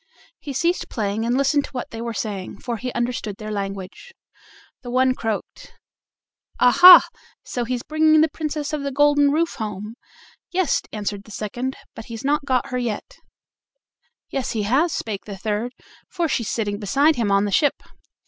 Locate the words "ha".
6.71-7.07